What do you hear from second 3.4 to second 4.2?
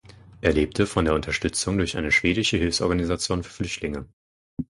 für Flüchtlinge.